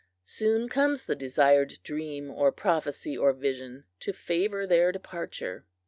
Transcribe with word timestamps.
Soon 0.23 0.67
comes 0.67 1.05
the 1.05 1.13
desired 1.15 1.77
dream 1.83 2.31
or 2.31 2.51
prophecy 2.51 3.15
or 3.15 3.33
vision 3.33 3.83
to 3.99 4.13
favor 4.13 4.65
their 4.65 4.91
departure. 4.91 5.63